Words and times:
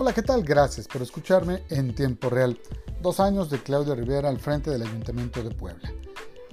Hola, 0.00 0.12
¿qué 0.12 0.22
tal? 0.22 0.44
Gracias 0.44 0.86
por 0.86 1.02
escucharme 1.02 1.64
en 1.70 1.92
tiempo 1.92 2.30
real. 2.30 2.56
Dos 3.02 3.18
años 3.18 3.50
de 3.50 3.60
Claudia 3.60 3.96
Rivera 3.96 4.28
al 4.28 4.38
frente 4.38 4.70
del 4.70 4.82
Ayuntamiento 4.82 5.42
de 5.42 5.50
Puebla. 5.50 5.92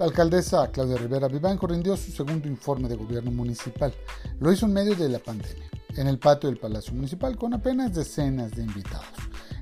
La 0.00 0.06
alcaldesa 0.06 0.68
Claudia 0.72 0.96
Rivera 0.96 1.28
Vivanco 1.28 1.68
rindió 1.68 1.96
su 1.96 2.10
segundo 2.10 2.48
informe 2.48 2.88
de 2.88 2.96
gobierno 2.96 3.30
municipal. 3.30 3.94
Lo 4.40 4.50
hizo 4.50 4.66
en 4.66 4.72
medio 4.72 4.96
de 4.96 5.08
la 5.08 5.20
pandemia, 5.20 5.70
en 5.94 6.08
el 6.08 6.18
patio 6.18 6.48
del 6.48 6.58
Palacio 6.58 6.92
Municipal 6.92 7.36
con 7.36 7.54
apenas 7.54 7.94
decenas 7.94 8.50
de 8.50 8.64
invitados. 8.64 9.06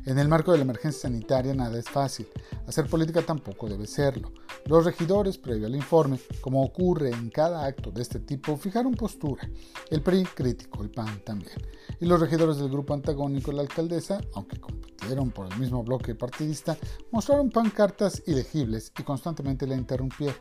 En 0.07 0.18
el 0.18 0.29
marco 0.29 0.52
de 0.52 0.59
la 0.59 0.64
emergencia 0.64 1.02
sanitaria 1.02 1.55
nada 1.55 1.79
es 1.79 1.89
fácil. 1.89 2.29
Hacer 2.66 2.87
política 2.87 3.23
tampoco 3.23 3.70
debe 3.70 3.87
serlo. 3.87 4.32
Los 4.66 4.84
regidores, 4.84 5.38
previo 5.38 5.66
al 5.66 5.75
informe, 5.75 6.20
como 6.43 6.62
ocurre 6.62 7.09
en 7.09 7.30
cada 7.30 7.64
acto 7.64 7.91
de 7.91 8.02
este 8.02 8.20
tipo, 8.20 8.59
fijaron 8.59 8.93
postura. 8.93 9.48
El 9.91 10.02
PRI 10.02 10.25
crítico, 10.25 10.82
el 10.82 10.91
PAN 10.91 11.23
también. 11.24 11.56
Y 12.01 12.05
los 12.05 12.20
regidores 12.20 12.59
del 12.59 12.69
grupo 12.69 12.93
antagónico 12.93 13.51
la 13.51 13.62
alcaldesa, 13.62 14.20
aunque 14.34 14.60
compitieron 14.60 15.30
por 15.30 15.51
el 15.51 15.59
mismo 15.59 15.82
bloque 15.82 16.15
partidista, 16.15 16.77
mostraron 17.10 17.48
pancartas 17.48 18.23
ilegibles 18.27 18.93
y 18.98 19.02
constantemente 19.05 19.66
la 19.66 19.74
interrumpieron. 19.74 20.37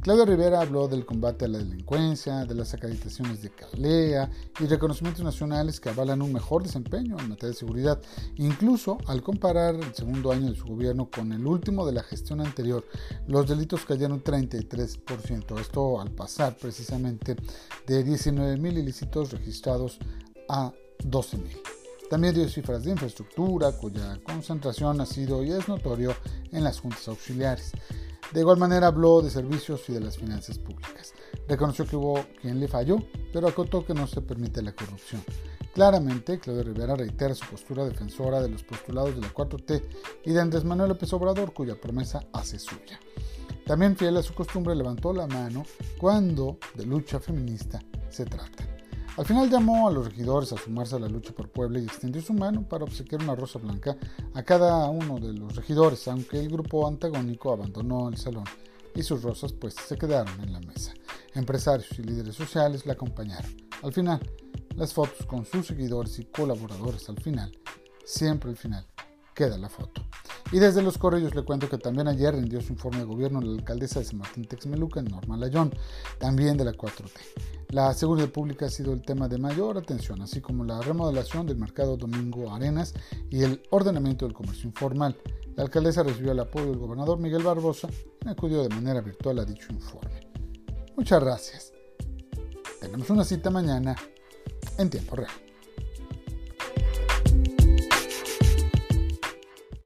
Claudio 0.00 0.24
Rivera 0.24 0.60
habló 0.60 0.86
del 0.88 1.04
combate 1.04 1.46
a 1.46 1.48
la 1.48 1.58
delincuencia, 1.58 2.44
de 2.44 2.54
las 2.54 2.74
acreditaciones 2.74 3.42
de 3.42 3.50
CALEA 3.50 4.30
y 4.60 4.66
reconocimientos 4.66 5.24
nacionales 5.24 5.80
que 5.80 5.88
avalan 5.88 6.22
un 6.22 6.32
mejor 6.32 6.62
desempeño 6.62 7.16
en 7.18 7.28
materia 7.28 7.50
de 7.50 7.58
seguridad. 7.58 8.00
Incluso 8.36 8.98
al 9.06 9.22
comparar 9.22 9.74
el 9.74 9.94
segundo 9.94 10.30
año 10.30 10.50
de 10.50 10.56
su 10.56 10.66
gobierno 10.66 11.10
con 11.10 11.32
el 11.32 11.46
último 11.46 11.84
de 11.86 11.92
la 11.92 12.02
gestión 12.02 12.40
anterior, 12.40 12.84
los 13.26 13.48
delitos 13.48 13.84
cayeron 13.84 14.22
33%. 14.22 15.60
Esto 15.60 16.00
al 16.00 16.12
pasar 16.12 16.56
precisamente 16.56 17.36
de 17.86 18.04
19.000 18.06 18.78
ilícitos 18.78 19.32
registrados 19.32 19.98
a 20.48 20.72
12.000. 21.00 21.58
También 22.08 22.34
dio 22.34 22.48
cifras 22.48 22.84
de 22.84 22.92
infraestructura, 22.92 23.72
cuya 23.72 24.20
concentración 24.22 25.00
ha 25.00 25.06
sido 25.06 25.42
y 25.42 25.50
es 25.50 25.66
notorio 25.66 26.14
en 26.52 26.62
las 26.62 26.78
juntas 26.78 27.08
auxiliares. 27.08 27.72
De 28.32 28.40
igual 28.40 28.58
manera 28.58 28.88
habló 28.88 29.22
de 29.22 29.30
servicios 29.30 29.88
y 29.88 29.92
de 29.92 30.00
las 30.00 30.18
finanzas 30.18 30.58
públicas. 30.58 31.14
Reconoció 31.48 31.86
que 31.86 31.96
hubo 31.96 32.24
quien 32.40 32.60
le 32.60 32.68
falló, 32.68 32.98
pero 33.32 33.48
acotó 33.48 33.84
que 33.84 33.94
no 33.94 34.06
se 34.06 34.20
permite 34.20 34.62
la 34.62 34.74
corrupción. 34.74 35.22
Claramente, 35.72 36.38
Claudio 36.38 36.62
Rivera 36.62 36.96
reitera 36.96 37.34
su 37.34 37.46
postura 37.46 37.84
defensora 37.84 38.40
de 38.40 38.48
los 38.48 38.62
postulados 38.62 39.14
de 39.14 39.20
la 39.20 39.32
4T 39.32 39.82
y 40.24 40.32
de 40.32 40.40
Andrés 40.40 40.64
Manuel 40.64 40.88
López 40.88 41.12
Obrador, 41.12 41.52
cuya 41.52 41.78
promesa 41.80 42.26
hace 42.32 42.58
suya. 42.58 42.98
También, 43.66 43.96
fiel 43.96 44.16
a 44.16 44.22
su 44.22 44.32
costumbre, 44.32 44.74
levantó 44.74 45.12
la 45.12 45.26
mano 45.26 45.64
cuando 45.98 46.58
de 46.74 46.86
lucha 46.86 47.20
feminista 47.20 47.80
se 48.08 48.24
trata. 48.24 48.75
Al 49.16 49.24
final 49.24 49.48
llamó 49.48 49.88
a 49.88 49.90
los 49.90 50.04
regidores 50.04 50.52
a 50.52 50.58
sumarse 50.58 50.96
a 50.96 50.98
la 50.98 51.08
lucha 51.08 51.32
por 51.32 51.48
Puebla 51.48 51.80
y 51.80 51.84
extendió 51.84 52.20
su 52.20 52.34
mano 52.34 52.68
para 52.68 52.84
obsequiar 52.84 53.22
una 53.22 53.34
rosa 53.34 53.58
blanca 53.58 53.96
a 54.34 54.42
cada 54.42 54.90
uno 54.90 55.18
de 55.18 55.32
los 55.32 55.56
regidores, 55.56 56.06
aunque 56.08 56.38
el 56.38 56.50
grupo 56.50 56.86
antagónico 56.86 57.50
abandonó 57.50 58.10
el 58.10 58.18
salón 58.18 58.44
y 58.94 59.02
sus 59.02 59.22
rosas 59.22 59.54
pues 59.54 59.74
se 59.74 59.96
quedaron 59.96 60.38
en 60.42 60.52
la 60.52 60.60
mesa. 60.60 60.92
Empresarios 61.34 61.98
y 61.98 62.02
líderes 62.02 62.34
sociales 62.34 62.84
la 62.84 62.92
acompañaron. 62.92 63.56
Al 63.82 63.92
final, 63.94 64.20
las 64.74 64.92
fotos 64.92 65.24
con 65.26 65.46
sus 65.46 65.66
seguidores 65.66 66.18
y 66.18 66.26
colaboradores 66.26 67.08
al 67.08 67.18
final, 67.18 67.58
siempre 68.04 68.50
al 68.50 68.56
final, 68.58 68.86
queda 69.34 69.56
la 69.56 69.70
foto. 69.70 70.02
Y 70.52 70.58
desde 70.58 70.80
Los 70.80 70.96
Corrillos 70.96 71.34
le 71.34 71.42
cuento 71.42 71.68
que 71.68 71.76
también 71.76 72.06
ayer 72.06 72.34
rindió 72.34 72.60
su 72.60 72.72
informe 72.72 72.98
de 72.98 73.04
gobierno 73.04 73.40
la 73.40 73.52
alcaldesa 73.52 73.98
de 73.98 74.04
San 74.04 74.18
Martín 74.18 74.46
Texmeluca, 74.46 75.02
Norma 75.02 75.36
Layón, 75.36 75.72
también 76.18 76.56
de 76.56 76.64
la 76.64 76.72
4T. 76.72 77.10
La 77.70 77.92
seguridad 77.94 78.28
pública 78.28 78.66
ha 78.66 78.70
sido 78.70 78.92
el 78.92 79.02
tema 79.02 79.26
de 79.26 79.38
mayor 79.38 79.76
atención, 79.76 80.22
así 80.22 80.40
como 80.40 80.64
la 80.64 80.80
remodelación 80.80 81.46
del 81.46 81.56
mercado 81.56 81.96
Domingo 81.96 82.54
Arenas 82.54 82.94
y 83.28 83.42
el 83.42 83.60
ordenamiento 83.70 84.24
del 84.24 84.34
comercio 84.34 84.68
informal. 84.68 85.16
La 85.56 85.64
alcaldesa 85.64 86.04
recibió 86.04 86.30
el 86.30 86.40
apoyo 86.40 86.66
del 86.66 86.78
gobernador 86.78 87.18
Miguel 87.18 87.42
Barbosa 87.42 87.88
y 88.24 88.28
acudió 88.28 88.62
de 88.62 88.68
manera 88.68 89.00
virtual 89.00 89.40
a 89.40 89.44
dicho 89.44 89.72
informe. 89.72 90.30
Muchas 90.96 91.20
gracias. 91.22 91.72
Tenemos 92.80 93.10
una 93.10 93.24
cita 93.24 93.50
mañana 93.50 93.96
en 94.78 94.90
tiempo 94.90 95.16
real. 95.16 95.45